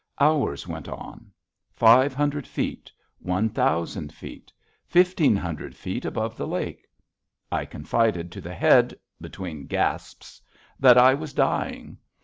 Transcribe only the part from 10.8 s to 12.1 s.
I was dying.